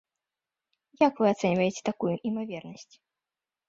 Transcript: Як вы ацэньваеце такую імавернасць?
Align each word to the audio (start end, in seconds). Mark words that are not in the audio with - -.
Як 1.07 1.13
вы 1.25 1.31
ацэньваеце 1.33 1.81
такую 1.93 2.13
імавернасць? 2.29 2.95